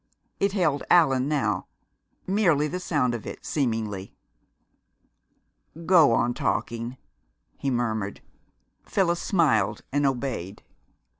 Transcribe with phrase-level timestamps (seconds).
[0.39, 1.67] It held Allan now;
[2.25, 4.15] merely the sound of it, seemingly.
[5.85, 6.97] "Go on talking,"
[7.59, 8.21] he murmured.
[8.83, 10.63] Phyllis smiled and obeyed.